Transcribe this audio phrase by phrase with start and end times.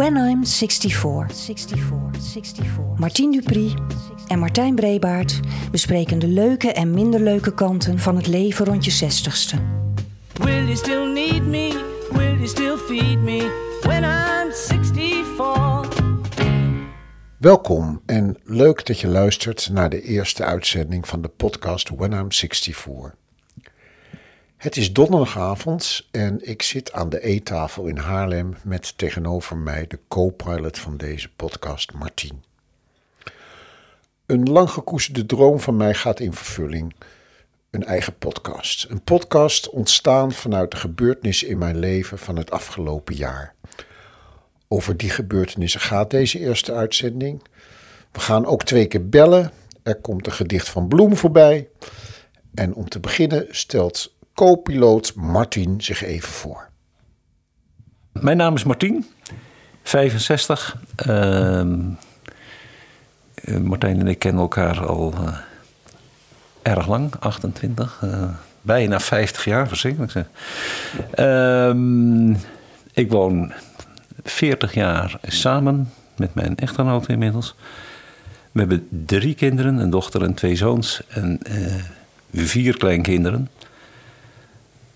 [0.00, 1.26] When I'm 64.
[1.30, 2.98] 64, 64.
[2.98, 3.74] Martien Dupri
[4.28, 5.40] en Martijn Brebaert
[5.70, 9.56] bespreken de leuke en minder leuke kanten van het leven rond je zestigste.
[10.32, 11.84] Will you still need me?
[12.10, 13.68] Will you still feed me?
[13.80, 15.88] When I'm 64.
[17.38, 22.32] Welkom en leuk dat je luistert naar de eerste uitzending van de podcast When I'm
[22.32, 23.14] 64.
[24.60, 29.98] Het is donderdagavond en ik zit aan de eettafel in Haarlem met tegenover mij de
[30.08, 32.42] co-pilot van deze podcast, Martien.
[34.26, 36.94] Een lang gekoesterde droom van mij gaat in vervulling.
[37.70, 38.86] Een eigen podcast.
[38.88, 43.54] Een podcast ontstaan vanuit de gebeurtenissen in mijn leven van het afgelopen jaar.
[44.68, 47.42] Over die gebeurtenissen gaat deze eerste uitzending.
[48.12, 49.52] We gaan ook twee keer bellen.
[49.82, 51.68] Er komt een gedicht van Bloem voorbij.
[52.54, 56.68] En om te beginnen stelt co-piloot Martin zich even voor.
[58.12, 59.06] Mijn naam is Martin,
[59.82, 60.76] 65.
[61.06, 61.62] Uh,
[63.62, 65.36] Martijn en ik kennen elkaar al uh,
[66.62, 68.00] erg lang, 28.
[68.04, 68.24] Uh,
[68.62, 70.26] bijna 50 jaar, verschrikkelijk zeg.
[71.14, 72.36] Uh,
[72.92, 73.52] ik woon
[74.22, 77.54] 40 jaar samen met mijn echtgenote inmiddels.
[78.52, 81.02] We hebben drie kinderen, een dochter en twee zoons.
[81.08, 81.40] En
[82.32, 83.48] vier kleinkinderen.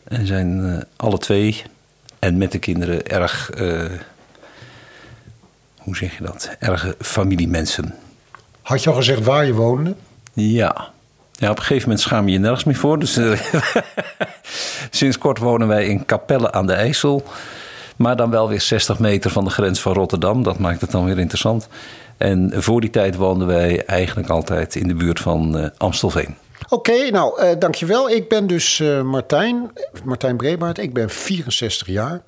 [0.04, 1.62] En zijn uh, alle twee
[2.18, 3.84] en met de kinderen erg, uh,
[5.78, 7.94] hoe zeg je dat, erg familiemensen.
[8.62, 9.94] Had je al gezegd waar je woonde?
[10.32, 10.92] Ja.
[11.32, 12.98] Ja, op een gegeven moment schaam je je nergens meer voor.
[12.98, 13.40] Dus uh,
[14.90, 17.24] sinds kort wonen wij in Capelle aan de IJssel.
[17.96, 20.42] Maar dan wel weer 60 meter van de grens van Rotterdam.
[20.42, 21.68] Dat maakt het dan weer interessant.
[22.16, 26.36] En voor die tijd woonden wij eigenlijk altijd in de buurt van uh, Amstelveen.
[26.74, 28.10] Oké, nou, uh, dankjewel.
[28.10, 29.72] Ik ben dus uh, Martijn,
[30.04, 30.78] Martijn Brebaert.
[30.78, 32.22] Ik ben 64 jaar.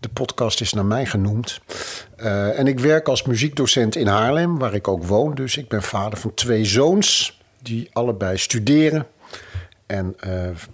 [0.00, 1.60] De podcast is naar mij genoemd.
[2.16, 5.34] Uh, en ik werk als muziekdocent in Haarlem, waar ik ook woon.
[5.34, 9.06] Dus ik ben vader van twee zoons die allebei studeren.
[9.86, 10.16] En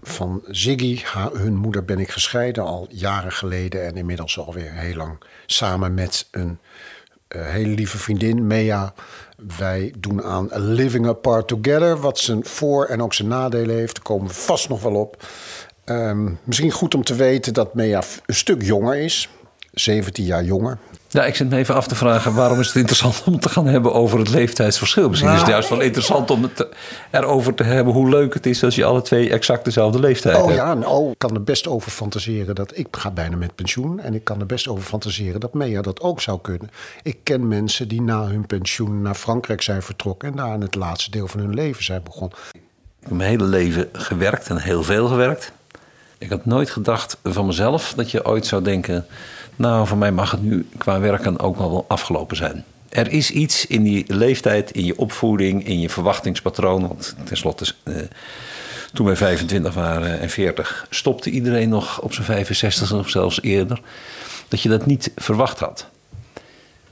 [0.02, 1.02] van Ziggy,
[1.32, 3.86] hun moeder, ben ik gescheiden al jaren geleden.
[3.86, 6.58] En inmiddels alweer heel lang samen met een
[7.38, 8.94] hele lieve vriendin, Mea.
[9.58, 13.94] Wij doen aan Living Apart Together, wat zijn voor- en ook zijn nadelen heeft.
[13.94, 15.22] Daar komen we vast nog wel op.
[15.84, 19.28] Um, misschien goed om te weten dat Mea een stuk jonger is.
[19.72, 20.78] 17 jaar jonger.
[21.12, 23.66] Ja, ik zit me even af te vragen waarom is het interessant om te gaan
[23.66, 25.08] hebben over het leeftijdsverschil.
[25.08, 26.66] Misschien nou, is het juist wel interessant om het
[27.10, 30.44] erover te hebben hoe leuk het is als je alle twee exact dezelfde leeftijd oh,
[30.44, 30.56] hebt.
[30.56, 34.00] Ja, nou, ik kan er best over fantaseren dat ik ga bijna met pensioen.
[34.00, 36.70] En ik kan er best over fantaseren dat Mea dat ook zou kunnen.
[37.02, 40.74] Ik ken mensen die na hun pensioen naar Frankrijk zijn vertrokken en daar in het
[40.74, 42.38] laatste deel van hun leven zijn begonnen.
[42.52, 42.60] Ik
[43.00, 45.52] heb mijn hele leven gewerkt en heel veel gewerkt.
[46.20, 49.06] Ik had nooit gedacht van mezelf dat je ooit zou denken...
[49.56, 52.64] nou, voor mij mag het nu qua werken ook wel afgelopen zijn.
[52.88, 56.88] Er is iets in die leeftijd, in je opvoeding, in je verwachtingspatroon...
[56.88, 57.96] want tenslotte, uh,
[58.92, 60.86] toen wij 25 waren en 40...
[60.90, 63.80] stopte iedereen nog op zijn 65 of zelfs eerder...
[64.48, 65.86] dat je dat niet verwacht had.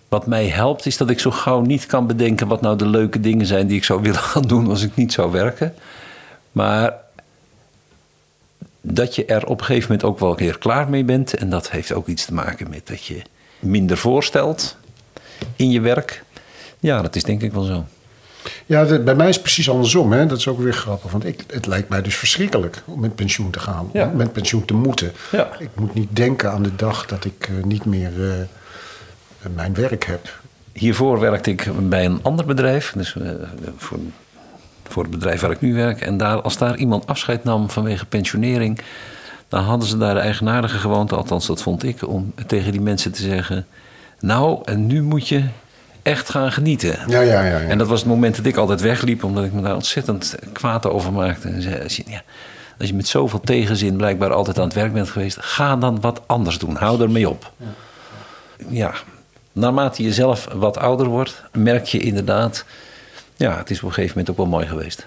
[0.08, 2.48] Wat mij helpt is dat ik zo gauw niet kan bedenken...
[2.48, 5.12] wat nou de leuke dingen zijn die ik zou willen gaan doen als ik niet
[5.12, 5.74] zou werken...
[6.52, 6.94] Maar
[8.80, 11.34] dat je er op een gegeven moment ook wel weer klaar mee bent.
[11.34, 13.22] En dat heeft ook iets te maken met dat je
[13.58, 14.76] minder voorstelt
[15.56, 16.24] in je werk.
[16.78, 17.84] Ja, dat is denk ik wel zo.
[18.66, 20.12] Ja, de, bij mij is het precies andersom.
[20.12, 20.26] Hè?
[20.26, 21.10] Dat is ook weer grappig.
[21.10, 23.90] Want ik, het lijkt mij dus verschrikkelijk om met pensioen te gaan.
[23.92, 24.08] Ja.
[24.08, 25.12] Om met pensioen te moeten.
[25.30, 25.48] Ja.
[25.58, 28.32] Ik moet niet denken aan de dag dat ik uh, niet meer uh,
[29.54, 30.40] mijn werk heb.
[30.72, 32.92] Hiervoor werkte ik bij een ander bedrijf.
[32.96, 33.30] Dus uh,
[33.76, 33.98] voor
[34.88, 36.00] voor het bedrijf waar ik nu werk.
[36.00, 38.80] En daar, als daar iemand afscheid nam vanwege pensionering,
[39.48, 43.12] dan hadden ze daar de eigenaardige gewoonte, althans dat vond ik, om tegen die mensen
[43.12, 43.66] te zeggen:
[44.20, 45.44] Nou, en nu moet je
[46.02, 46.98] echt gaan genieten.
[47.06, 47.68] Ja, ja, ja, ja.
[47.68, 50.86] En dat was het moment dat ik altijd wegliep, omdat ik me daar ontzettend kwaad
[50.86, 51.48] over maakte.
[51.48, 52.22] En zei, als, je, ja,
[52.78, 56.20] als je met zoveel tegenzin blijkbaar altijd aan het werk bent geweest, ga dan wat
[56.26, 56.76] anders doen.
[56.76, 57.52] Hou ermee op.
[57.56, 57.66] Ja,
[58.68, 58.94] ja.
[59.52, 62.64] naarmate je zelf wat ouder wordt, merk je inderdaad
[63.38, 65.06] ja, het is op een gegeven moment ook wel mooi geweest.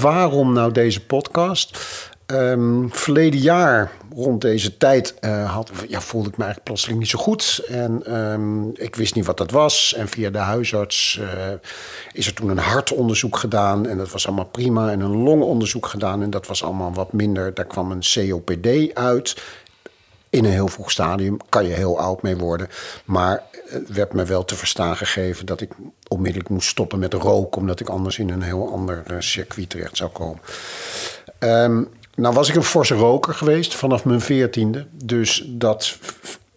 [0.00, 1.78] Waarom nou deze podcast?
[2.26, 7.08] Um, verleden jaar, rond deze tijd, uh, had, ja, voelde ik me eigenlijk plotseling niet
[7.08, 7.64] zo goed.
[7.68, 9.94] En um, ik wist niet wat dat was.
[9.96, 11.28] En via de huisarts uh,
[12.12, 13.86] is er toen een hartonderzoek gedaan.
[13.86, 14.90] En dat was allemaal prima.
[14.90, 16.22] En een longonderzoek gedaan.
[16.22, 17.54] En dat was allemaal wat minder.
[17.54, 19.42] Daar kwam een COPD uit
[20.30, 22.68] in een heel vroeg stadium kan je heel oud mee worden.
[23.04, 25.72] Maar het werd me wel te verstaan gegeven dat ik
[26.08, 30.10] onmiddellijk moest stoppen met roken, omdat ik anders in een heel ander circuit terecht zou
[30.10, 30.40] komen.
[31.38, 34.86] Um, Nou was ik een forse roker geweest vanaf mijn veertiende.
[35.04, 35.98] Dus dat,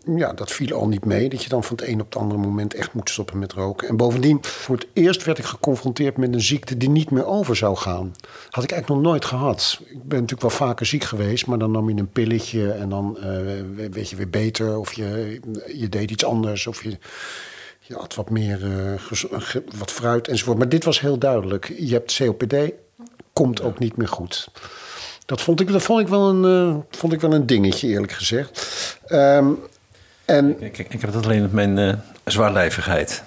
[0.06, 1.30] ja, dat viel al niet mee.
[1.30, 3.88] Dat je dan van het een op het andere moment echt moet stoppen met roken.
[3.88, 7.56] En bovendien, voor het eerst werd ik geconfronteerd met een ziekte die niet meer over
[7.56, 8.16] zou gaan.
[8.50, 9.80] Had ik eigenlijk nog nooit gehad.
[9.80, 13.18] Ik ben natuurlijk wel vaker ziek geweest, maar dan nam je een pilletje en dan
[13.20, 13.24] uh,
[13.92, 14.78] werd je weer beter.
[14.78, 15.40] Of je,
[15.76, 16.68] je deed iets anders.
[16.68, 16.98] Of je,
[17.80, 19.22] je had wat meer uh,
[19.78, 20.58] wat fruit enzovoort.
[20.58, 21.74] Maar dit was heel duidelijk.
[21.78, 22.56] Je hebt COPD,
[23.34, 24.48] komt ook niet meer goed.
[25.26, 28.12] Dat vond ik, dat vond ik, wel, een, uh, vond ik wel een dingetje, eerlijk
[28.12, 28.98] gezegd.
[29.08, 29.60] Um,
[30.26, 31.94] en, ik, ik, heb het alleen met mijn uh,
[32.26, 33.24] zwaarlijvigheid.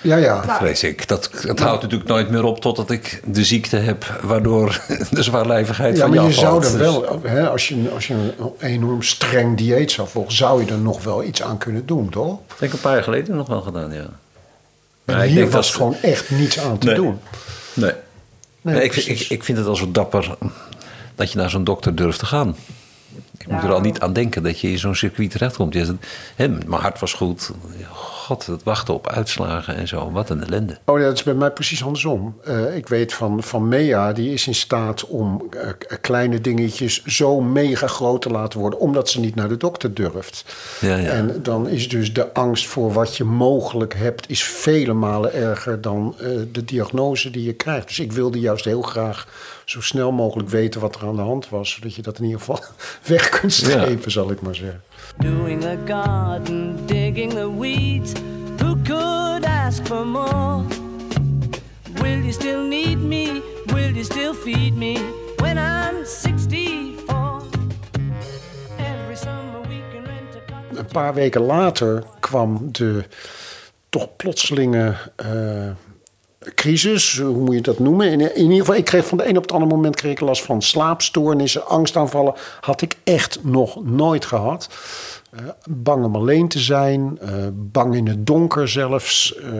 [0.00, 0.40] Ja, ja.
[0.40, 1.08] Dat vrees ik.
[1.08, 4.20] Dat, dat houdt natuurlijk nooit meer op totdat ik de ziekte heb...
[4.22, 4.80] waardoor
[5.10, 7.20] de zwaarlijvigheid ja, van je Ja, maar je zou er wel...
[7.22, 10.32] Hè, als, je, als je een enorm streng dieet zou volgen...
[10.32, 12.38] zou je er nog wel iets aan kunnen doen, toch?
[12.38, 14.06] Ik denk een paar jaar geleden nog wel gedaan, ja.
[15.04, 15.76] Maar en hier ik denk was dat...
[15.76, 17.20] gewoon echt niets aan te doen.
[17.72, 17.92] Nee.
[18.60, 20.36] nee ik, ik, ik vind het al zo dapper
[21.14, 22.56] dat je naar zo'n dokter durft te gaan.
[23.40, 25.74] Ik moet er al niet aan denken dat je in zo'n circuit terechtkomt.
[26.36, 27.50] Mijn hart was goed.
[28.30, 30.10] God, het wachten op uitslagen en zo.
[30.10, 30.78] Wat een ellende.
[30.84, 32.40] Oh ja, dat is bij mij precies andersom.
[32.48, 35.60] Uh, ik weet van, van Mea, die is in staat om uh,
[36.00, 40.44] kleine dingetjes zo mega groot te laten worden, omdat ze niet naar de dokter durft.
[40.80, 41.10] Ja, ja.
[41.10, 45.80] En dan is dus de angst voor wat je mogelijk hebt, is vele malen erger
[45.80, 47.86] dan uh, de diagnose die je krijgt.
[47.86, 49.26] Dus ik wilde juist heel graag
[49.64, 52.38] zo snel mogelijk weten wat er aan de hand was, zodat je dat in ieder
[52.38, 52.60] geval
[53.06, 54.10] weg kunt strepen, ja.
[54.10, 54.82] zal ik maar zeggen.
[55.18, 58.14] Doing a garden, digging the weeds.
[58.60, 60.64] Who could ask for more?
[62.00, 63.42] Will you still need me?
[63.72, 64.96] Will you still feed me
[65.40, 67.42] when I'm 64?
[68.78, 70.78] Every summer we can rent a.
[70.78, 73.04] Een paar weken later kwam de
[73.88, 74.94] toch plotselinge
[75.26, 75.70] uh,
[76.54, 78.12] crisis, hoe moet je dat noemen?
[78.12, 80.42] In, ieder geval, ik kreeg van de een op het andere moment kreeg ik last
[80.42, 82.34] van slaapstoornissen, angstaanvallen.
[82.60, 84.68] Had ik echt nog nooit gehad.
[85.34, 89.34] Uh, bang om alleen te zijn, uh, bang in het donker zelfs.
[89.38, 89.52] Uh,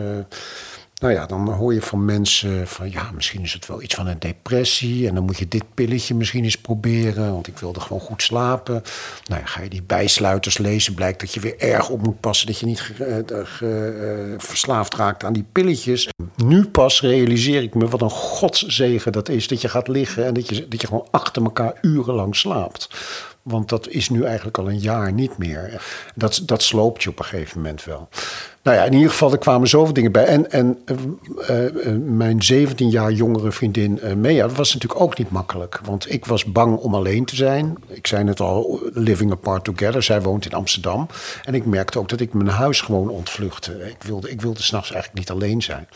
[1.01, 4.07] nou ja, dan hoor je van mensen van ja, misschien is het wel iets van
[4.07, 5.07] een depressie.
[5.07, 7.33] En dan moet je dit pilletje misschien eens proberen.
[7.33, 8.83] Want ik wilde gewoon goed slapen.
[9.27, 12.47] Nou ja, ga je die bijsluiters lezen, blijkt dat je weer erg op moet passen.
[12.47, 16.07] Dat je niet ge, ge, verslaafd raakt aan die pilletjes.
[16.35, 19.47] Nu pas realiseer ik me wat een godszegen dat is.
[19.47, 22.89] Dat je gaat liggen en dat je, dat je gewoon achter elkaar urenlang slaapt.
[23.41, 25.81] Want dat is nu eigenlijk al een jaar niet meer.
[26.15, 28.09] Dat, dat sloopt je op een gegeven moment wel.
[28.63, 30.25] Nou ja, in ieder geval, er kwamen zoveel dingen bij.
[30.25, 30.81] En, en
[31.49, 35.79] uh, uh, mijn 17 jaar jongere vriendin uh, Mea, was natuurlijk ook niet makkelijk.
[35.83, 37.75] Want ik was bang om alleen te zijn.
[37.87, 40.03] Ik zei het al, living apart together.
[40.03, 41.07] Zij woont in Amsterdam.
[41.43, 43.89] En ik merkte ook dat ik mijn huis gewoon ontvluchtte.
[43.89, 45.87] Ik wilde, ik wilde s'nachts eigenlijk niet alleen zijn.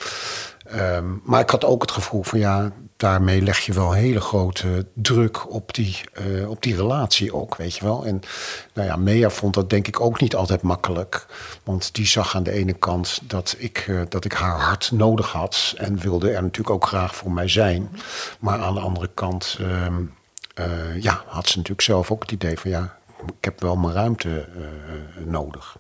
[0.74, 4.86] Um, maar ik had ook het gevoel van ja, daarmee leg je wel hele grote
[4.94, 5.98] druk op die,
[6.28, 8.06] uh, op die relatie ook, weet je wel.
[8.06, 8.22] En
[8.74, 11.26] nou ja, Mea vond dat denk ik ook niet altijd makkelijk.
[11.64, 15.32] Want die zag aan de ene kant dat ik, uh, dat ik haar hart nodig
[15.32, 15.74] had.
[15.78, 17.90] En wilde er natuurlijk ook graag voor mij zijn.
[18.40, 20.14] Maar aan de andere kant um,
[20.60, 23.94] uh, ja, had ze natuurlijk zelf ook het idee van ja, ik heb wel mijn
[23.94, 24.48] ruimte
[25.26, 25.78] nodig.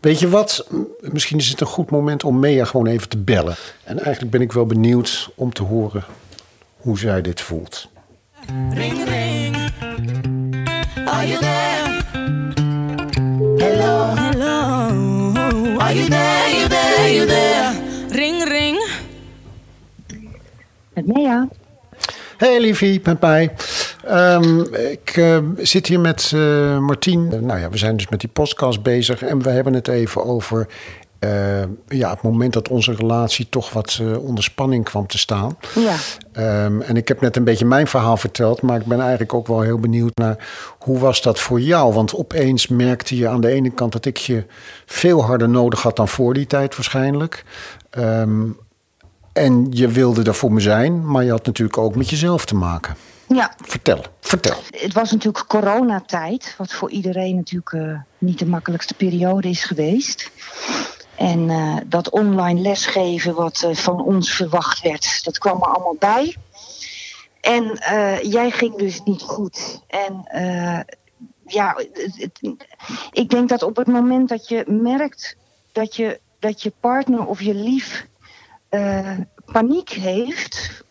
[0.00, 0.66] Weet je wat?
[1.00, 3.56] Misschien is het een goed moment om Mea gewoon even te bellen.
[3.84, 6.04] En eigenlijk ben ik wel benieuwd om te horen
[6.76, 7.88] hoe zij dit voelt.
[8.70, 9.56] Ring, ring.
[11.04, 12.02] Are you there?
[13.56, 15.78] Hello, hello.
[15.78, 17.72] Are you there, you there, you there?
[18.08, 18.88] Ring, ring.
[20.94, 21.48] Met Mea.
[22.36, 23.54] Hey liefie, met mij.
[24.10, 27.28] Um, ik uh, zit hier met uh, Martien.
[27.46, 29.22] nou ja, we zijn dus met die podcast bezig.
[29.22, 30.68] En we hebben het even over
[31.88, 35.56] ja, het moment dat onze relatie toch wat onder spanning kwam te staan.
[35.74, 36.64] Ja.
[36.64, 38.62] Um, en ik heb net een beetje mijn verhaal verteld.
[38.62, 40.48] Maar ik ben eigenlijk ook wel heel benieuwd naar
[40.78, 41.92] hoe was dat voor jou?
[41.92, 44.44] Want opeens merkte je aan de ene kant dat ik je
[44.86, 47.44] veel harder nodig had dan voor die tijd waarschijnlijk.
[47.98, 48.56] Um,
[49.32, 52.54] en je wilde er voor me zijn, maar je had natuurlijk ook met jezelf te
[52.54, 52.96] maken.
[53.28, 53.52] Ja.
[53.64, 54.56] Vertel, vertel.
[54.70, 60.30] Het was natuurlijk coronatijd, wat voor iedereen natuurlijk uh, niet de makkelijkste periode is geweest.
[61.14, 65.96] En uh, dat online lesgeven wat uh, van ons verwacht werd, dat kwam er allemaal
[65.98, 66.36] bij.
[67.40, 67.64] En
[68.22, 69.80] jij ging dus niet goed.
[69.86, 70.24] En
[71.46, 72.66] ja, het, het,
[73.10, 75.36] ik denk dat op het moment dat je merkt
[75.72, 78.06] dat je, dat je partner of je lief
[79.44, 80.84] paniek heeft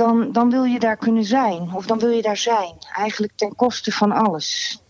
[0.00, 1.74] dan, dan wil je daar kunnen zijn.
[1.74, 2.74] Of dan wil je daar zijn.
[2.96, 4.82] Eigenlijk ten koste van alles.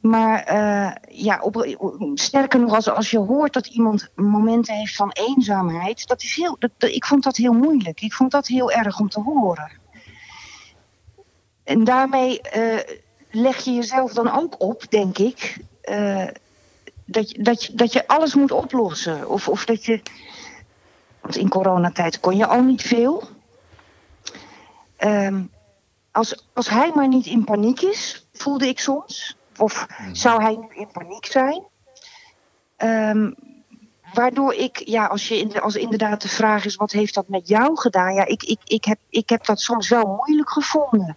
[0.00, 0.92] Maar uh,
[1.24, 1.66] ja, op,
[2.14, 6.58] sterker nog, als, als je hoort dat iemand momenten heeft van eenzaamheid, dat is heel,
[6.78, 8.00] ik vond dat heel moeilijk.
[8.00, 9.70] Ik vond dat heel erg om te horen.
[11.64, 12.40] en daarmee
[13.30, 15.56] leg je jezelf dan ook op, denk ik,
[17.06, 19.28] dat, je, dat, dat je alles moet oplossen.
[19.28, 20.02] Of, of dat je.
[21.20, 23.33] Want in coronatijd kon je al niet veel.
[24.96, 25.42] Ehm,
[26.10, 29.36] als, als hij maar niet in paniek is, voelde ik soms.
[29.58, 30.14] Of mhm.
[30.14, 31.62] zou hij nu in paniek zijn?
[32.76, 33.30] Ehm,
[34.14, 37.48] waardoor ik, ja, als, je in als inderdaad de vraag is: wat heeft dat met
[37.48, 38.14] jou gedaan?
[38.14, 41.16] Ja, ik, ik, ik, heb, ik heb dat soms wel moeilijk gevonden.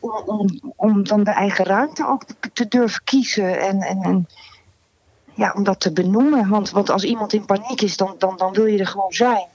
[0.00, 3.60] Om, om, om dan de eigen ruimte ook te durven kiezen.
[3.60, 4.28] En, en, en
[5.34, 6.48] ja, om dat te benoemen.
[6.48, 9.46] Want, want als iemand in paniek is, dan, dan, dan wil je er gewoon zijn.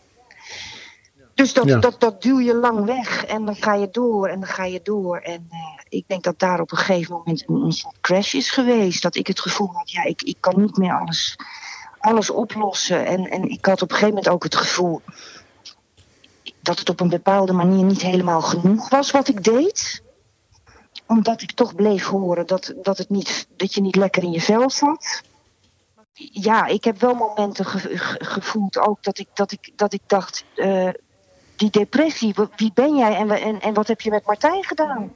[1.41, 4.49] Dus dat, dat, dat duw je lang weg en dan ga je door en dan
[4.49, 5.17] ga je door.
[5.17, 5.57] En uh,
[5.89, 9.01] ik denk dat daar op een gegeven moment een, een crash is geweest.
[9.01, 11.35] Dat ik het gevoel had, ja, ik, ik kan niet meer alles,
[11.99, 13.05] alles oplossen.
[13.05, 15.01] En, en ik had op een gegeven moment ook het gevoel
[16.61, 20.03] dat het op een bepaalde manier niet helemaal genoeg was wat ik deed.
[21.07, 24.41] Omdat ik toch bleef horen dat, dat, het niet, dat je niet lekker in je
[24.41, 25.21] vel zat
[26.31, 27.65] ja, ik heb wel momenten
[28.19, 30.89] gevoeld ook dat ik, dat ik, dat ik dacht, uh,
[31.61, 35.13] die depressie, wie ben jij en, en, en wat heb je met Martijn gedaan?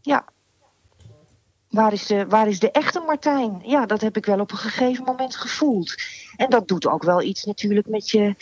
[0.00, 0.24] Ja.
[1.68, 3.62] Waar is, de, waar is de echte Martijn?
[3.64, 5.94] Ja, dat heb ik wel op een gegeven moment gevoeld.
[6.36, 8.34] En dat doet ook wel iets natuurlijk met je,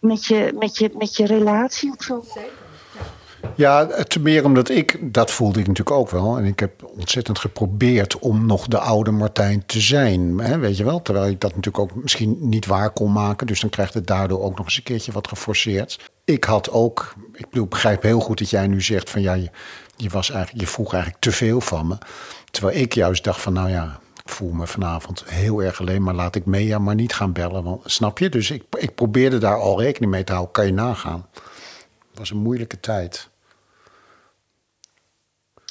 [0.00, 2.24] met je, met je, met je relatie zo.
[3.58, 6.38] Ja, te meer omdat ik, dat voelde ik natuurlijk ook wel.
[6.38, 10.38] En ik heb ontzettend geprobeerd om nog de oude Martijn te zijn.
[10.38, 11.02] Hè, weet je wel?
[11.02, 13.46] Terwijl ik dat natuurlijk ook misschien niet waar kon maken.
[13.46, 16.10] Dus dan krijgt het daardoor ook nog eens een keertje wat geforceerd.
[16.24, 19.50] Ik had ook, ik bedoel, begrijp heel goed dat jij nu zegt van ja, je,
[19.96, 21.98] je, was eigenlijk, je vroeg eigenlijk te veel van me.
[22.50, 26.14] Terwijl ik juist dacht van nou ja, ik voel me vanavond heel erg alleen, maar
[26.14, 27.64] laat ik Mea maar niet gaan bellen.
[27.64, 28.28] Want, snap je?
[28.28, 30.52] Dus ik, ik probeerde daar al rekening mee te houden.
[30.52, 31.26] Kan je nagaan?
[32.10, 33.28] Het was een moeilijke tijd.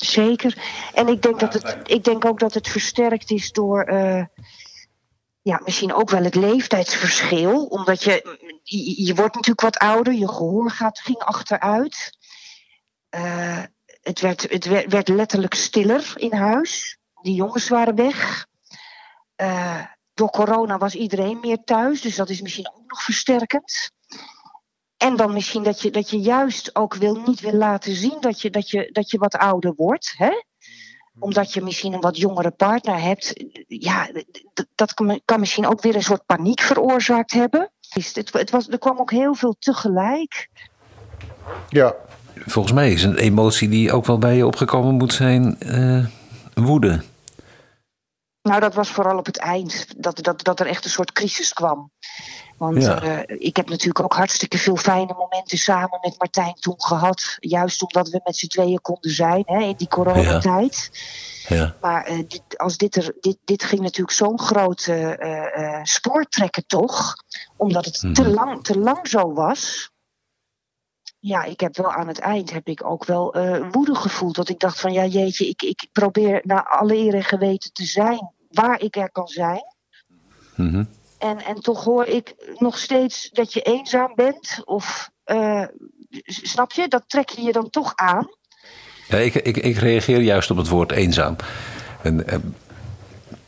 [0.01, 0.58] Zeker.
[0.94, 4.24] En ik denk, dat het, ik denk ook dat het versterkt is door uh,
[5.42, 7.66] ja, misschien ook wel het leeftijdsverschil.
[7.66, 8.38] Omdat je,
[9.04, 12.18] je, wordt natuurlijk wat ouder, je gehoor gaat, ging achteruit.
[13.16, 13.63] Uh,
[14.01, 16.98] het werd, het werd, werd, letterlijk stiller in huis.
[17.22, 18.48] Die jongens waren weg.
[19.42, 23.92] Uh, door corona was iedereen meer thuis, dus dat is misschien ook nog versterkend.
[24.98, 28.42] En dan misschien dat je, dat je juist ook wil, niet wil laten zien dat
[28.42, 30.13] je, dat je, dat je wat ouder wordt.
[30.18, 30.25] Hè?
[30.27, 31.24] Mhm.
[31.24, 33.34] Omdat je misschien een wat jongere partner hebt.
[33.68, 34.10] Ja,
[34.75, 34.94] dat
[35.25, 37.72] kan misschien ook weer een soort paniek veroorzaakt hebben.
[37.89, 40.50] Het, het was, er kwam ook heel veel tegelijk.
[41.70, 41.96] Ja.
[42.46, 46.06] Volgens mij is een emotie die ook wel bij je opgekomen moet zijn uh,
[46.54, 47.04] woede.
[48.42, 49.88] Nou, dat was vooral op het eind.
[49.98, 51.92] Dat, dat, dat er echt een soort crisis kwam.
[52.58, 57.38] Want uh, ik heb natuurlijk ook hartstikke veel fijne momenten samen met Martijn toen gehad.
[57.40, 60.90] Juist omdat we met z'n tweeën konden zijn hè, in die coronatijd.
[61.48, 61.56] Ja.
[61.56, 61.76] ja.
[61.82, 65.18] Maar uh, dit, als dit, er, dit, dit ging natuurlijk zo'n grote
[65.58, 67.16] uh, spoor trekken toch.
[67.58, 68.30] Omdat het te, mhm.
[68.30, 69.92] lang, te lang zo was.
[71.20, 73.36] Ja, ik heb wel aan het eind heb ik ook wel
[73.72, 74.36] woede gevoeld.
[74.36, 77.86] Dat ik dacht van ja jeetje, ik, ik probeer naar alle eer en geweten te
[77.86, 79.64] zijn waar ik er kan zijn.
[80.56, 84.62] Mm en, en toch hoor ik nog steeds dat je eenzaam bent.
[84.65, 85.65] Of uh,
[86.25, 86.88] snap je?
[86.88, 88.29] Dat trek je je dan toch aan.
[89.07, 91.36] Ja, ik, ik, ik reageer juist op het woord eenzaam.
[92.01, 92.55] En, en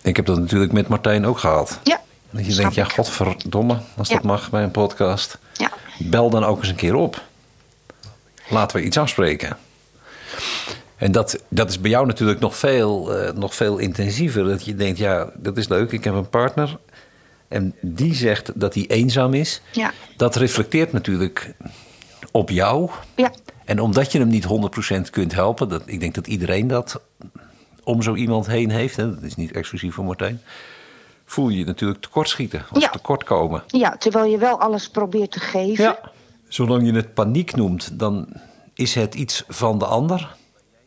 [0.01, 1.79] ik heb dat natuurlijk met Martijn ook gehad.
[1.83, 2.01] Ja.
[2.29, 5.37] Dat je denkt, ja, godverdomme, als dat mag bij een podcast.
[5.53, 5.71] Ja.
[5.97, 7.21] Bel dan ook eens een keer op.
[8.49, 9.57] Laten we iets afspreken.
[10.95, 14.43] En dat, dat is bij jou natuurlijk nog veel, uh, nog veel intensiever.
[14.43, 16.77] Dat je denkt, ja, dat is leuk, ik heb een partner
[17.49, 19.61] en die zegt dat hij eenzaam is.
[19.71, 19.91] Ja.
[20.17, 21.53] Dat reflecteert natuurlijk
[22.31, 22.89] op jou.
[23.15, 23.31] Ja.
[23.65, 24.47] En omdat je hem niet
[25.07, 27.01] 100% kunt helpen, dat, ik denk dat iedereen dat
[27.83, 30.41] om zo iemand heen heeft, hè, dat is niet exclusief voor Martijn,
[31.25, 32.89] voel je je natuurlijk tekortschieten of ja.
[32.89, 33.63] tekortkomen.
[33.67, 35.83] Ja, terwijl je wel alles probeert te geven.
[35.83, 35.99] Ja.
[36.47, 38.27] Zolang je het paniek noemt, dan
[38.73, 40.35] is het iets van de ander,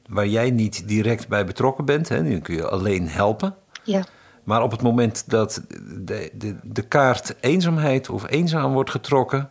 [0.06, 2.08] waar jij niet direct bij betrokken bent.
[2.08, 3.54] Hè, dan kun je alleen helpen.
[3.84, 4.04] Ja.
[4.44, 5.62] Maar op het moment dat
[5.98, 9.50] de, de, de kaart eenzaamheid of eenzaam wordt getrokken,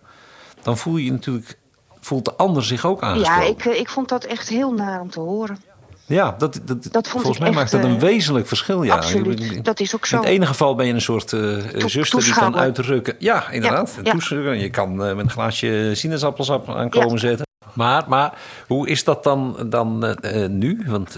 [0.62, 1.58] dan voel je natuurlijk,
[2.00, 3.44] voelt de ander zich ook aangesproken.
[3.44, 5.58] Ja, ik, eh, ik vond dat echt heel naar om te horen.
[6.06, 8.84] Ja, dat, dat, dat volgens mij maakt dat een eh, wezenlijk verschil.
[8.84, 8.96] Ja.
[8.96, 10.16] Absoluut, dat is ook zo.
[10.16, 13.16] In het ene geval ben je een soort uh, zuster die kan uitrukken.
[13.20, 14.00] Ja, inderdaad.
[14.04, 17.46] Ja, Je kan met een glaasje sinaasappelsap aankomen zetten.
[17.74, 18.34] Maar, maar
[18.68, 20.18] hoe is dat dan, dan
[20.50, 20.84] nu?
[20.88, 21.18] Want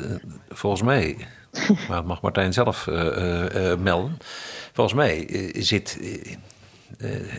[0.50, 1.18] volgens mij
[1.88, 4.18] maar dat mag Martijn zelf uh, uh, melden.
[4.74, 6.00] Volgens mij zit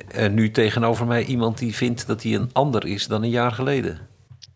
[0.09, 3.52] er nu tegenover mij iemand die vindt dat hij een ander is dan een jaar
[3.52, 3.99] geleden.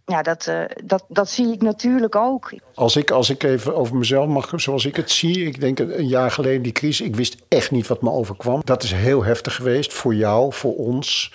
[0.05, 2.53] ja, dat, uh, dat, dat zie ik natuurlijk ook.
[2.75, 5.45] Als ik, als ik even over mezelf mag, zoals ik het zie.
[5.47, 7.07] Ik denk een jaar geleden die crisis.
[7.07, 8.61] Ik wist echt niet wat me overkwam.
[8.65, 11.33] Dat is heel heftig geweest voor jou, voor ons,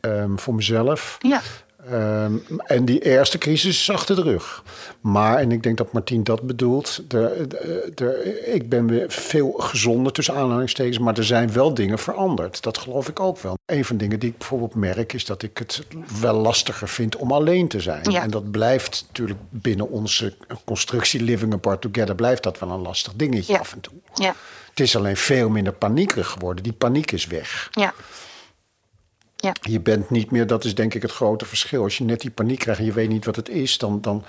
[0.00, 1.18] um, voor mezelf.
[1.20, 1.40] Ja.
[1.92, 4.62] Um, en die eerste crisis is achter de rug.
[5.00, 9.52] Maar, en ik denk dat Martien dat bedoelt, de, de, de, ik ben weer veel
[9.52, 12.62] gezonder tussen aanhalingstekens, maar er zijn wel dingen veranderd.
[12.62, 13.58] Dat geloof ik ook wel.
[13.66, 15.82] Een van de dingen die ik bijvoorbeeld merk is dat ik het
[16.20, 18.10] wel lastiger vind om alleen te zijn.
[18.10, 18.22] Ja.
[18.22, 23.12] En dat blijft natuurlijk binnen onze constructie Living Apart Together, blijft dat wel een lastig
[23.16, 23.58] dingetje Ja.
[23.58, 23.92] af en toe.
[24.14, 24.34] Ja,
[24.70, 26.62] Het is alleen veel minder paniekerig geworden.
[26.64, 27.68] Die paniek is weg.
[27.70, 27.94] ja,
[29.60, 31.82] Je bent niet meer, dat is denk ik het grote verschil.
[31.82, 34.00] Als je net die paniek krijgt en je weet niet wat het is, dan.
[34.00, 34.24] dan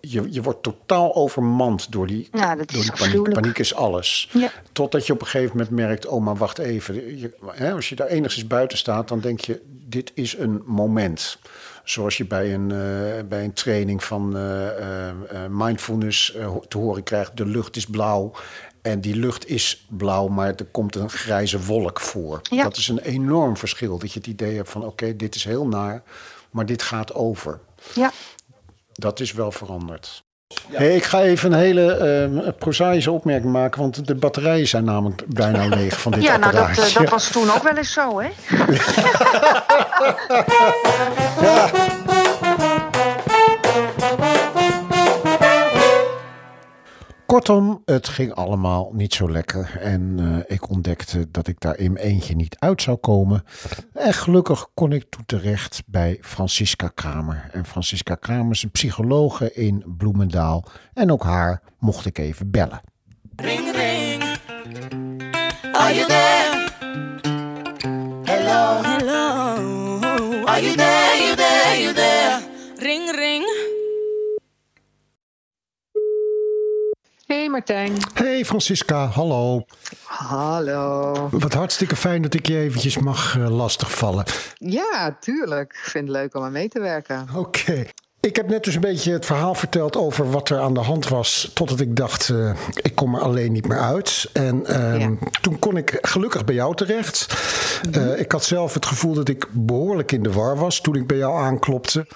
[0.00, 3.32] je, je wordt totaal overmand door die, Ja, door die paniek.
[3.32, 4.30] Paniek is alles.
[4.32, 4.50] Ja.
[4.72, 7.18] Totdat je op een gegeven moment merkt: oh, maar wacht even.
[7.18, 9.60] Je, hè, als je daar enigszins buiten staat, dan denk je:
[9.94, 11.38] dit is een moment.
[11.84, 15.16] Zoals je bij een, eh, bij een training van eh, eh,
[15.50, 16.36] mindfulness
[16.68, 18.32] te horen krijgt: de lucht is blauw.
[18.82, 22.40] En die lucht is blauw, maar er komt een grijze wolk voor.
[22.42, 22.62] Ja.
[22.62, 23.98] Dat is een enorm verschil.
[23.98, 26.02] Dat je het idee hebt van: oké, dit is heel naar,
[26.50, 27.60] maar dit gaat over.
[27.94, 28.12] ja.
[28.92, 30.23] Dat is wel veranderd.
[30.72, 35.22] Hey, ik ga even een hele eh prozaïsche opmerking maken, want de batterijen zijn namelijk
[35.26, 38.20] bijna leeg van dit ja nou, dat, eh, dat was toen ook wel eens zo,
[38.20, 38.28] hè?
[47.34, 51.96] Kortom, het ging allemaal niet zo lekker en eh, ik ontdekte dat ik daar in
[51.96, 53.44] eentje niet uit zou komen.
[53.92, 57.48] En gelukkig kon ik toen terecht bij Francisca Kramer.
[57.52, 62.80] En Francisca Kramer is een psychologe in Bloemendaal en ook haar mocht ik even bellen.
[63.36, 64.22] Ring ring.
[65.72, 67.33] Are you there?
[77.54, 77.92] Martijn.
[78.14, 79.64] Hey Francisca, hallo.
[80.04, 81.28] Hallo.
[81.30, 84.24] Wat hartstikke fijn dat ik je eventjes mag eh, lastigvallen.
[84.58, 85.72] Ja, tuurlijk.
[85.72, 87.28] Ik vind het leuk om aan mee te werken.
[87.34, 87.84] Oké.
[88.20, 91.08] Ik heb net dus een beetje het verhaal verteld over wat er aan de hand
[91.08, 91.50] was.
[91.54, 94.30] Totdat ik dacht, eh, ik kom er alleen niet meer uit.
[94.32, 95.16] En ehm, Ja.
[95.40, 97.26] toen kon ik gelukkig bij jou terecht.
[97.92, 101.06] Eh, ik had zelf het gevoel dat ik behoorlijk in de war was toen ik
[101.06, 102.06] bij jou aanklopte.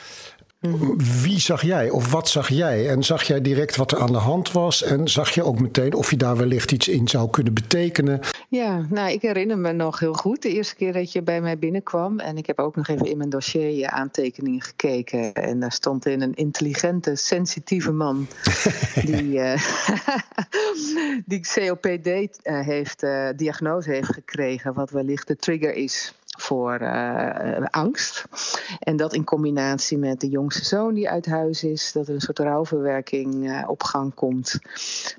[1.23, 2.89] Wie zag jij of wat zag jij?
[2.89, 4.83] En zag jij direct wat er aan de hand was?
[4.83, 8.21] En zag je ook meteen of je daar wellicht iets in zou kunnen betekenen?
[8.49, 11.59] Ja, nou, ik herinner me nog heel goed de eerste keer dat je bij mij
[11.59, 12.19] binnenkwam.
[12.19, 15.35] En ik heb ook nog even in mijn dossier je aantekeningen gekeken.
[15.35, 18.27] En daar stond in een intelligente, sensitieve man.
[19.05, 19.63] die, eh,
[21.33, 22.07] die COPD
[22.43, 24.75] eh, heeft, eh, diagnose heeft gekregen.
[24.75, 28.25] Wat wellicht de trigger is voor eh, eh, angst.
[28.79, 32.21] En dat in combinatie met de jongste zoon die uit huis is, dat er een
[32.21, 34.59] soort rouwverwerking eh, op gang komt.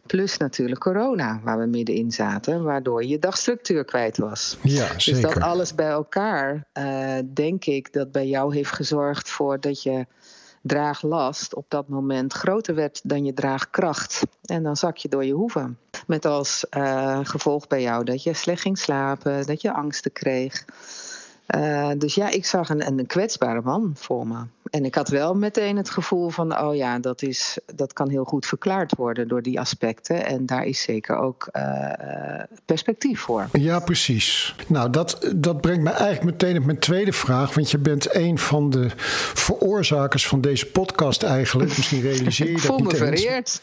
[0.06, 4.58] Plus natuurlijk corona, waar we middenin zaten, waardoor je dagstructuur kwijt was.
[4.62, 5.42] Ja, Dus dat zeker.
[5.42, 6.68] alles bij elkaar,
[7.34, 10.06] denk ik, dat bij jou heeft gezorgd voor dat je
[10.62, 14.24] draaglast op dat moment groter werd dan je draagkracht.
[14.46, 15.78] En dan zak je door je hoeven.
[16.08, 20.66] Met als eh, gevolg bij jou dat je slecht ging slapen, dat je angsten kreeg.
[21.50, 24.38] Eh, dus ja, ik zag een, een kwetsbare man voor me.
[24.70, 28.24] En ik had wel meteen het gevoel van, oh ja, dat, is, dat kan heel
[28.24, 30.26] goed verklaard worden door die aspecten.
[30.26, 31.64] En daar is zeker ook eh,
[32.66, 33.48] perspectief voor.
[33.52, 34.56] Ja, precies.
[34.68, 37.54] Nou, dat, dat brengt me eigenlijk meteen op mijn tweede vraag.
[37.54, 38.88] Want je bent een van de
[39.34, 41.78] veroorzakers van deze podcast eigenlijk.
[41.78, 43.62] Misschien realiseer je dat voel me niet vereerd.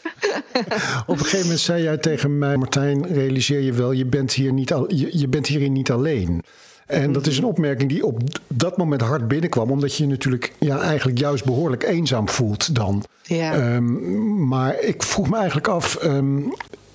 [1.07, 4.53] Op een gegeven moment zei jij tegen mij, Martijn, realiseer je wel, je bent, hier
[4.53, 6.43] niet al, je, je bent hierin niet alleen.
[6.87, 10.53] En dat is een opmerking die op dat moment hard binnenkwam, omdat je je natuurlijk
[10.59, 13.03] ja, eigenlijk juist behoorlijk eenzaam voelt dan.
[13.23, 13.53] Ja.
[13.53, 16.39] Ehm, maar ik vroeg me eigenlijk af, ehm,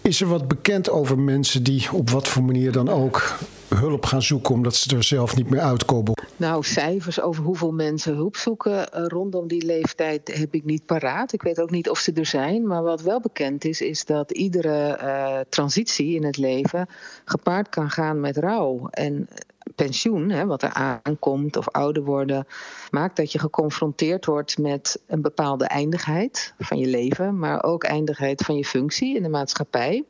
[0.02, 3.38] is er wat bekend over mensen die op wat voor manier dan ook
[3.74, 6.12] hulp gaan zoeken omdat ze er zelf niet meer uitkomen?
[6.36, 11.32] Nou, cijfers over hoeveel mensen hulp zoeken eh, rondom die leeftijd heb ik niet paraat.
[11.32, 12.66] Ik weet ook niet of ze er zijn.
[12.66, 16.88] Maar wat wel bekend is, is dat iedere eh, transitie in het leven
[17.24, 18.88] gepaard kan gaan met rouw.
[18.90, 19.28] En
[19.74, 22.46] pensioen, hè, wat er aankomt, of ouder worden,
[22.90, 28.42] maakt dat je geconfronteerd wordt met een bepaalde eindigheid van je leven, maar ook eindigheid
[28.42, 30.04] van je functie in de maatschappij.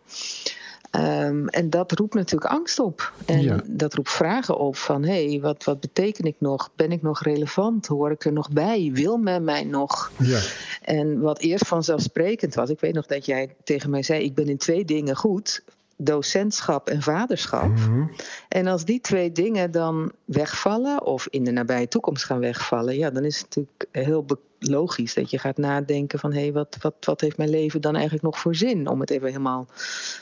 [0.96, 3.12] Um, en dat roept natuurlijk angst op.
[3.26, 3.60] En Ja.
[3.66, 5.02] dat roept vragen op van...
[5.02, 6.70] hé, hey, wat, wat beteken ik nog?
[6.76, 7.86] Ben ik nog relevant?
[7.86, 8.90] Hoor ik er nog bij?
[8.92, 10.10] Wil men mij nog?
[10.18, 10.40] Ja.
[10.82, 12.70] En wat eerst vanzelfsprekend was...
[12.70, 14.24] ik weet nog dat jij tegen mij zei...
[14.24, 15.62] ik ben in twee dingen goed
[16.04, 17.68] docentschap en vaderschap.
[17.68, 18.06] Mhm.
[18.48, 23.10] En als die twee dingen dan wegvallen, of in de nabije toekomst gaan wegvallen, ja,
[23.10, 24.24] dan is het natuurlijk heel
[24.70, 27.94] logisch dat je gaat nadenken van hé, hey, wat, wat, wat heeft mijn leven dan
[27.94, 28.88] eigenlijk nog voor zin?
[28.88, 29.66] Om het even helemaal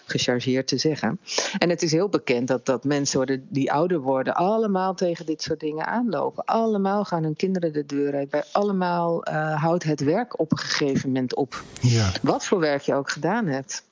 [0.07, 1.21] gechargeerd te zeggen.
[1.59, 5.43] En het is heel bekend dat, dat mensen worden, die ouder worden allemaal tegen dit
[5.43, 6.45] soort dingen aanlopen.
[6.45, 8.31] Allemaal gaan hun kinderen de deur uit.
[8.31, 11.63] Bij allemaal uh, houdt het werk op een gegeven moment op.
[11.81, 12.13] Ja.
[12.23, 13.89] Wat voor werk je ook gedaan hebt.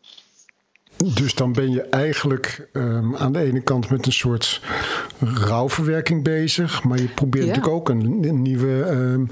[1.04, 4.62] Dus dan ben je eigenlijk um, aan de ene kant met een soort
[5.20, 6.82] rouwverwerking bezig.
[6.84, 7.50] Maar je probeert Ja.
[7.50, 9.28] natuurlijk ook een, een nieuwe um,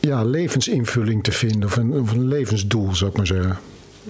[0.00, 1.64] ja, levensinvulling te vinden.
[1.68, 3.58] Of een, of een levensdoel, zou ik maar zeggen.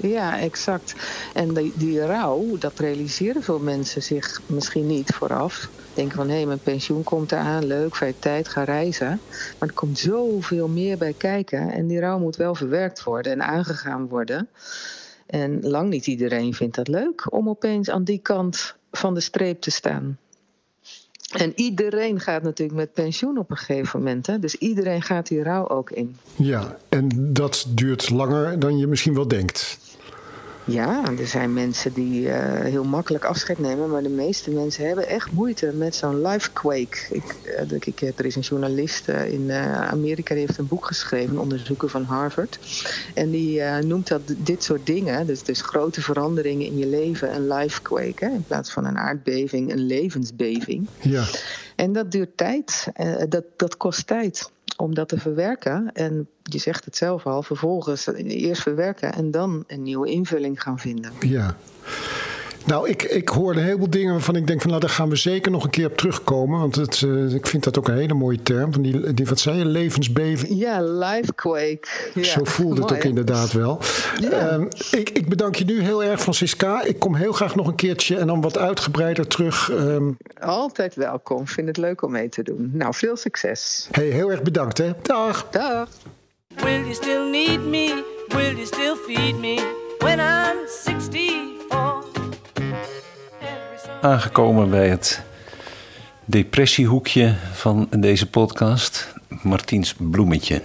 [0.01, 0.95] Ja, exact.
[1.35, 5.69] En die, die rouw, dat realiseren veel mensen zich misschien niet vooraf.
[5.95, 9.21] Denken van, hé, hey, mijn pensioen komt eraan, leuk, vrije tijd, ga reizen.
[9.59, 11.71] Maar er komt zoveel meer bij kijken.
[11.73, 14.49] En die rouw moet wel verwerkt worden en aangegaan worden.
[15.35, 19.61] En lang niet iedereen vindt dat leuk om opeens aan die kant van de streep
[19.61, 20.19] te staan.
[21.33, 24.27] En iedereen gaat natuurlijk met pensioen op een gegeven moment.
[24.27, 24.39] Hè?
[24.39, 26.17] Dus iedereen gaat die rouw ook in.
[26.37, 29.79] Ja, en dat duurt langer dan je misschien wel denkt.
[30.67, 35.09] Ja, er zijn mensen die uh, heel makkelijk afscheid nemen, maar de meeste mensen hebben
[35.09, 36.99] echt moeite met zo'n lifequake.
[37.11, 37.35] Ik,
[37.71, 41.41] uh, ik, er is een journalist uh, in Amerika die heeft een boek geschreven, een
[41.41, 42.59] onderzoeker van Harvard.
[43.15, 47.49] En die noemt dat dit soort dingen, dus, dus grote veranderingen in je leven, een
[47.49, 48.25] lifequake.
[48.25, 50.87] Hè, in plaats van een aardbeving, een levensbeving.
[51.01, 51.25] Ja.
[51.77, 52.87] En dat duurt tijd,
[53.29, 55.93] dat, dat kost tijd om dat te verwerken.
[55.93, 60.79] En je zegt het zelf al, vervolgens eerst verwerken en dan een nieuwe invulling gaan
[60.79, 61.13] vinden.
[61.21, 61.57] Ja.
[62.65, 65.17] Nou, ik, ik hoorde een heleboel dingen waarvan ik denk van nou, daar gaan we
[65.17, 66.61] zeker nog een keer op terugkomen.
[66.61, 68.73] Want het, uh, ik vind dat ook een hele mooie term.
[68.73, 70.59] Van die, die, wat zei je, levensbeving?
[70.59, 71.89] Ja, lifequake.
[72.15, 73.81] Ja, Zo voelde het mooi, ook inderdaad wel.
[74.21, 74.57] Ja.
[74.57, 76.83] Uh, ik, ik bedank je nu heel erg, Francisca.
[76.83, 79.71] Ik kom heel graag nog een keertje en dan wat uitgebreider terug.
[79.71, 80.17] Um...
[80.41, 81.47] Altijd welkom.
[81.47, 82.71] Vind het leuk om mee te doen.
[82.73, 83.89] Nou, veel succes.
[83.91, 84.93] Hey, heel erg bedankt hè.
[85.03, 85.47] Dag.
[85.51, 85.89] Dag.
[86.55, 88.03] Will you still need me?
[88.29, 90.34] Will you still feed me when I'm
[94.05, 95.23] Aangekomen bij het
[96.25, 99.15] depressiehoekje van deze podcast.
[99.43, 100.63] Martiens bloemetje.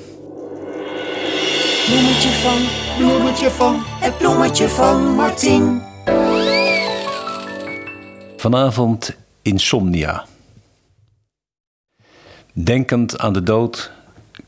[1.85, 2.57] Bloemetje van,
[2.97, 5.81] bloemetje van, het bloemetje van Martien.
[8.37, 10.25] Vanavond insomnia.
[12.53, 13.91] Denkend aan de dood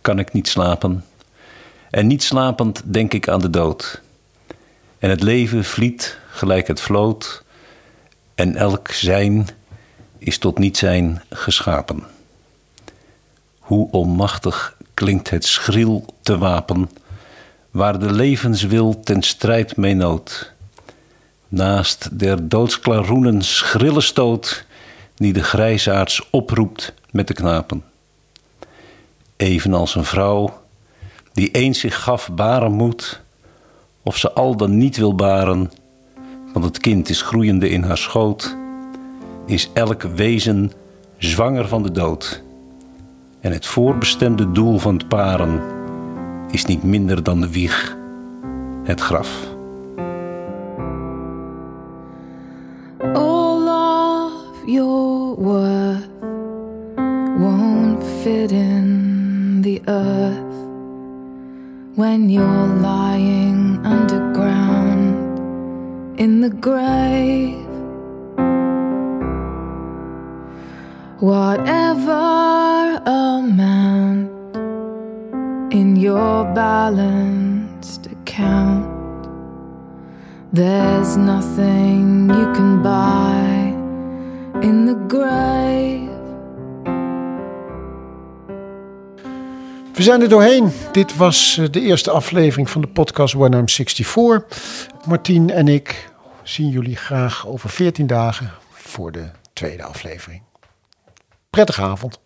[0.01, 1.05] kan ik niet slapen.
[1.89, 4.01] En niet slapend denk ik aan de dood.
[4.99, 7.43] En het leven vliet gelijk het vloot.
[8.41, 9.47] En elk zijn
[10.17, 12.03] is tot niet zijn geschapen.
[13.59, 16.89] Hoe onmachtig klinkt het schriel te wapen,
[17.71, 20.53] waar de levenswil ten strijd mee nood.
[21.47, 24.65] Naast der doodsklaroenen schrille stoot,
[25.15, 27.83] die de grijsaards oproept met de knapen.
[29.37, 30.61] Evenals een vrouw
[31.33, 33.21] die eens zich gaf baren moet,
[34.03, 35.71] of ze al dan niet wil baren,
[36.53, 38.57] want het kind is groeiende in haar schoot,
[39.45, 40.71] is elk wezen
[41.17, 42.43] zwanger van de dood.
[43.39, 45.61] En het voorbestemde doel van het paren
[46.51, 47.97] is niet minder dan de wieg,
[48.83, 49.49] het graf.
[53.13, 56.07] All of your worth
[57.37, 60.51] won't fit in the earth
[61.95, 64.70] when you're lying underground
[66.17, 67.57] in the grave.
[71.19, 74.31] Whatever amount
[75.73, 78.87] in your balanced account,
[80.51, 83.71] there's nothing you can buy
[84.61, 86.10] in the grave.
[90.01, 90.71] We zijn er doorheen.
[90.91, 94.87] Dit was eh, de eerste aflevering van de podcast When I'm 64.
[95.07, 96.09] Martien en ik
[96.43, 100.41] zien jullie graag over 14 dagen voor de tweede aflevering.
[101.49, 102.19] Prettige avond.